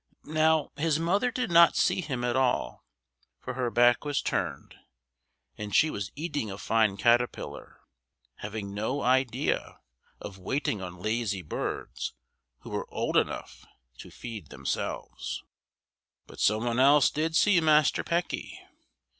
[0.25, 2.83] Now his mother did not see him at all,
[3.39, 4.73] for her back was turned,
[5.59, 7.81] and she was eating a fine caterpillar,
[8.37, 9.79] having no idea
[10.19, 12.15] of waiting on lazy birds
[12.61, 13.63] who were old enough
[13.99, 15.43] to feed themselves.
[16.25, 18.57] But some one else did see Master Pecky!